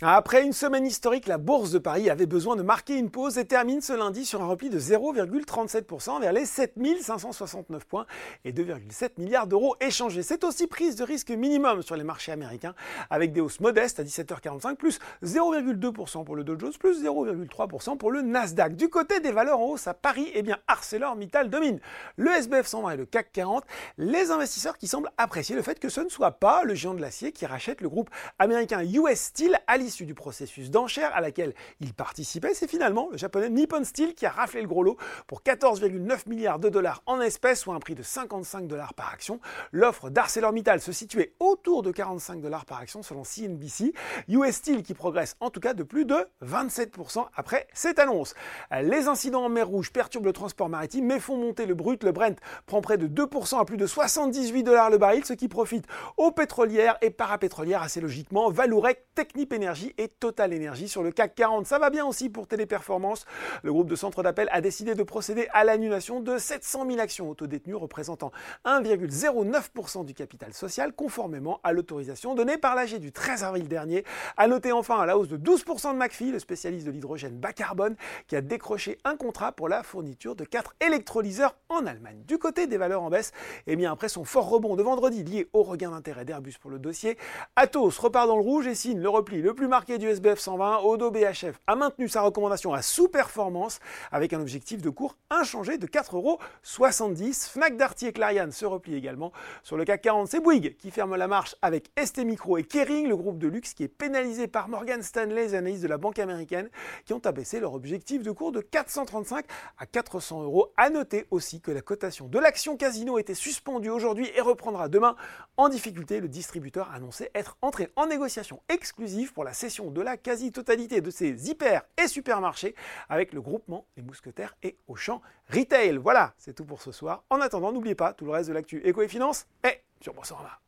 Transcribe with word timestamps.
Après 0.00 0.44
une 0.44 0.52
semaine 0.52 0.86
historique, 0.86 1.26
la 1.26 1.38
bourse 1.38 1.72
de 1.72 1.78
Paris 1.80 2.08
avait 2.08 2.26
besoin 2.26 2.54
de 2.54 2.62
marquer 2.62 2.94
une 2.94 3.10
pause 3.10 3.36
et 3.36 3.44
termine 3.44 3.80
ce 3.80 3.92
lundi 3.92 4.24
sur 4.24 4.40
un 4.40 4.46
repli 4.46 4.70
de 4.70 4.78
0,37% 4.78 6.20
vers 6.20 6.32
les 6.32 6.44
7569 6.44 7.84
points 7.84 8.06
et 8.44 8.52
2,7 8.52 9.14
milliards 9.18 9.48
d'euros 9.48 9.74
échangés. 9.80 10.22
C'est 10.22 10.44
aussi 10.44 10.68
prise 10.68 10.94
de 10.94 11.02
risque 11.02 11.30
minimum 11.30 11.82
sur 11.82 11.96
les 11.96 12.04
marchés 12.04 12.30
américains 12.30 12.76
avec 13.10 13.32
des 13.32 13.40
hausses 13.40 13.58
modestes 13.58 13.98
à 13.98 14.04
17h45 14.04 14.76
plus 14.76 15.00
0,2% 15.24 16.22
pour 16.24 16.36
le 16.36 16.44
Dow 16.44 16.56
Jones 16.56 16.74
plus 16.78 17.02
0,3% 17.02 17.96
pour 17.96 18.12
le 18.12 18.22
Nasdaq. 18.22 18.76
Du 18.76 18.90
côté 18.90 19.18
des 19.18 19.32
valeurs 19.32 19.58
en 19.58 19.64
hausse 19.70 19.88
à 19.88 19.94
Paris, 19.94 20.30
eh 20.32 20.42
bien 20.42 20.58
ArcelorMittal 20.68 21.50
domine 21.50 21.80
le 22.16 22.30
SBF 22.30 22.68
120 22.68 22.90
et 22.92 22.96
le 22.98 23.04
CAC 23.04 23.32
40. 23.32 23.64
Les 23.96 24.30
investisseurs 24.30 24.78
qui 24.78 24.86
semblent 24.86 25.10
apprécier 25.18 25.56
le 25.56 25.62
fait 25.62 25.80
que 25.80 25.88
ce 25.88 26.02
ne 26.02 26.08
soit 26.08 26.38
pas 26.38 26.62
le 26.62 26.76
géant 26.76 26.94
de 26.94 27.00
l'acier 27.00 27.32
qui 27.32 27.46
rachète 27.46 27.80
le 27.80 27.88
groupe 27.88 28.10
américain 28.38 28.84
US 28.84 29.18
Steel 29.18 29.58
à 29.66 29.76
issu 29.88 30.04
du 30.04 30.14
processus 30.14 30.70
d'enchère 30.70 31.14
à 31.14 31.20
laquelle 31.20 31.54
il 31.80 31.94
participait, 31.94 32.54
c'est 32.54 32.68
finalement 32.68 33.08
le 33.10 33.16
japonais 33.16 33.48
Nippon 33.48 33.82
Steel 33.84 34.14
qui 34.14 34.26
a 34.26 34.30
raflé 34.30 34.60
le 34.60 34.68
gros 34.68 34.82
lot 34.82 34.96
pour 35.26 35.42
14,9 35.42 36.28
milliards 36.28 36.58
de 36.58 36.68
dollars 36.68 37.02
en 37.06 37.20
espèces, 37.20 37.60
soit 37.60 37.74
un 37.74 37.80
prix 37.80 37.94
de 37.94 38.02
55 38.02 38.66
dollars 38.68 38.94
par 38.94 39.12
action. 39.12 39.40
L'offre 39.72 40.10
d'ArcelorMittal 40.10 40.80
se 40.80 40.92
situait 40.92 41.32
autour 41.40 41.82
de 41.82 41.90
45 41.90 42.40
dollars 42.40 42.66
par 42.66 42.78
action 42.78 43.02
selon 43.02 43.24
CNBC. 43.24 43.92
US 44.28 44.54
Steel 44.54 44.82
qui 44.82 44.94
progresse 44.94 45.36
en 45.40 45.50
tout 45.50 45.60
cas 45.60 45.74
de 45.74 45.82
plus 45.82 46.04
de 46.04 46.16
27% 46.44 47.26
après 47.34 47.66
cette 47.72 47.98
annonce. 47.98 48.34
Les 48.82 49.08
incidents 49.08 49.44
en 49.44 49.48
mer 49.48 49.66
Rouge 49.68 49.90
perturbent 49.90 50.26
le 50.26 50.32
transport 50.32 50.68
maritime 50.68 51.06
mais 51.06 51.18
font 51.18 51.36
monter 51.36 51.64
le 51.66 51.74
brut. 51.74 52.04
Le 52.04 52.12
Brent 52.12 52.36
prend 52.66 52.82
près 52.82 52.98
de 52.98 53.08
2% 53.08 53.58
à 53.58 53.64
plus 53.64 53.78
de 53.78 53.86
78 53.86 54.62
dollars 54.62 54.90
le 54.90 54.98
baril, 54.98 55.24
ce 55.24 55.32
qui 55.32 55.48
profite 55.48 55.86
aux 56.16 56.30
pétrolières 56.30 56.98
et 57.00 57.10
parapétrolières 57.10 57.82
assez 57.82 58.00
logiquement. 58.00 58.50
Valourec, 58.50 59.04
Technip 59.14 59.52
Energy 59.52 59.77
et 59.98 60.08
Total 60.08 60.54
Energy 60.54 60.88
sur 60.88 61.02
le 61.02 61.10
CAC 61.10 61.34
40. 61.34 61.66
Ça 61.66 61.78
va 61.78 61.90
bien 61.90 62.04
aussi 62.04 62.28
pour 62.28 62.46
Téléperformance. 62.46 63.24
Le 63.62 63.72
groupe 63.72 63.88
de 63.88 63.96
centre 63.96 64.22
d'appel 64.22 64.48
a 64.52 64.60
décidé 64.60 64.94
de 64.94 65.02
procéder 65.02 65.48
à 65.52 65.64
l'annulation 65.64 66.20
de 66.20 66.38
700 66.38 66.86
000 66.86 67.00
actions 67.00 67.30
autodétenues 67.30 67.74
représentant 67.74 68.32
1,09% 68.64 70.04
du 70.04 70.14
capital 70.14 70.52
social 70.52 70.92
conformément 70.92 71.60
à 71.62 71.72
l'autorisation 71.72 72.34
donnée 72.34 72.58
par 72.58 72.74
l'AG 72.74 72.98
du 72.98 73.12
13 73.12 73.44
avril 73.44 73.68
dernier. 73.68 74.04
À 74.36 74.48
noter 74.48 74.72
enfin 74.72 75.04
la 75.06 75.16
hausse 75.16 75.28
de 75.28 75.36
12% 75.36 75.92
de 75.92 75.98
McPhee, 75.98 76.32
le 76.32 76.38
spécialiste 76.38 76.86
de 76.86 76.90
l'hydrogène 76.90 77.38
bas 77.38 77.52
carbone, 77.52 77.96
qui 78.26 78.36
a 78.36 78.40
décroché 78.40 78.98
un 79.04 79.16
contrat 79.16 79.52
pour 79.52 79.68
la 79.68 79.82
fourniture 79.82 80.34
de 80.34 80.44
4 80.44 80.74
électrolyseurs 80.80 81.56
en 81.68 81.86
Allemagne. 81.86 82.22
Du 82.26 82.38
côté 82.38 82.66
des 82.66 82.76
valeurs 82.76 83.02
en 83.02 83.10
baisse, 83.10 83.32
eh 83.66 83.76
bien 83.76 83.92
après 83.92 84.08
son 84.08 84.24
fort 84.24 84.48
rebond 84.48 84.76
de 84.76 84.82
vendredi 84.82 85.22
lié 85.22 85.48
au 85.52 85.62
regain 85.62 85.90
d'intérêt 85.90 86.24
d'Airbus 86.24 86.54
pour 86.60 86.70
le 86.70 86.78
dossier, 86.78 87.16
Atos 87.56 87.98
repart 87.98 88.26
dans 88.26 88.36
le 88.36 88.42
rouge 88.42 88.66
et 88.66 88.74
signe 88.74 89.00
le 89.00 89.08
repli 89.08 89.40
le 89.42 89.54
plus 89.54 89.67
marqué 89.68 89.98
du 89.98 90.08
SBF 90.08 90.38
120, 90.38 90.78
Odo 90.78 91.10
BHF 91.10 91.60
a 91.66 91.76
maintenu 91.76 92.08
sa 92.08 92.22
recommandation 92.22 92.72
à 92.72 92.82
sous-performance 92.82 93.80
avec 94.10 94.32
un 94.32 94.40
objectif 94.40 94.80
de 94.80 94.90
cours 94.90 95.16
inchangé 95.30 95.78
de 95.78 95.86
4,70€. 95.86 97.50
Fnac 97.50 97.76
Darty 97.76 98.06
et 98.06 98.12
Clariane 98.12 98.50
se 98.50 98.64
replient 98.64 98.96
également. 98.96 99.32
Sur 99.62 99.76
le 99.76 99.84
CAC 99.84 100.02
40, 100.02 100.28
c'est 100.28 100.40
Bouygues 100.40 100.76
qui 100.78 100.90
ferme 100.90 101.14
la 101.16 101.28
marche 101.28 101.54
avec 101.60 101.90
ST 102.02 102.24
Micro 102.24 102.56
et 102.56 102.64
Kering, 102.64 103.08
le 103.08 103.16
groupe 103.16 103.38
de 103.38 103.46
luxe 103.46 103.74
qui 103.74 103.84
est 103.84 103.88
pénalisé 103.88 104.48
par 104.48 104.68
Morgan 104.68 105.02
Stanley, 105.02 105.34
les 105.34 105.54
analystes 105.54 105.82
de 105.82 105.88
la 105.88 105.98
banque 105.98 106.18
américaine, 106.18 106.70
qui 107.04 107.12
ont 107.12 107.22
abaissé 107.24 107.60
leur 107.60 107.74
objectif 107.74 108.22
de 108.22 108.30
cours 108.30 108.52
de 108.52 108.60
435 108.60 109.44
à 109.78 109.86
400 109.86 110.42
euros. 110.42 110.72
À 110.76 110.88
noter 110.88 111.26
aussi 111.30 111.60
que 111.60 111.70
la 111.70 111.82
cotation 111.82 112.26
de 112.26 112.38
l'action 112.38 112.76
Casino 112.76 113.18
était 113.18 113.34
suspendue 113.34 113.90
aujourd'hui 113.90 114.30
et 114.34 114.40
reprendra 114.40 114.88
demain 114.88 115.14
en 115.56 115.68
difficulté. 115.68 116.20
Le 116.20 116.28
distributeur 116.28 116.90
a 116.90 116.94
annoncé 116.94 117.30
être 117.34 117.56
entré 117.60 117.90
en 117.96 118.06
négociation 118.06 118.60
exclusive 118.68 119.32
pour 119.32 119.44
la 119.44 119.52
cession 119.58 119.90
de 119.90 120.00
la 120.00 120.16
quasi-totalité 120.16 121.00
de 121.00 121.10
ses 121.10 121.50
hyper 121.50 121.82
et 122.02 122.08
supermarchés 122.08 122.74
avec 123.08 123.32
le 123.32 123.42
groupement 123.42 123.86
Les 123.96 124.02
Mousquetaires 124.02 124.56
et 124.62 124.78
Auchan 124.86 125.20
Retail. 125.50 125.96
Voilà, 125.96 126.34
c'est 126.38 126.54
tout 126.54 126.64
pour 126.64 126.80
ce 126.80 126.92
soir. 126.92 127.24
En 127.28 127.40
attendant, 127.40 127.72
n'oubliez 127.72 127.94
pas, 127.96 128.12
tout 128.12 128.24
le 128.24 128.30
reste 128.30 128.48
de 128.48 128.54
l'actu 128.54 128.80
éco 128.86 129.02
et 129.02 129.08
finance 129.08 129.46
est 129.64 129.82
sur 130.00 130.14
Boursorama. 130.14 130.60